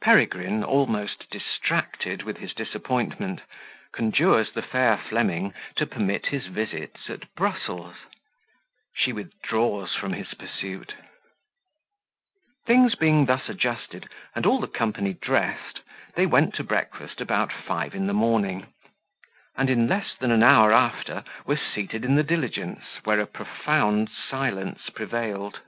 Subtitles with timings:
[0.00, 3.40] Peregrine, almost distracted with his Disappointment,
[3.90, 7.96] conjures the fair Fleming to permit his Visits at Brussels
[8.94, 10.94] She withdraws from his Pursuit.
[12.64, 15.80] Things being thus adjusted, and all the company dressed,
[16.14, 18.72] they went to breakfast about five in the morning;
[19.56, 24.10] and in less than an hour after were seated in the diligence, where a profound
[24.30, 25.58] silence prevailed.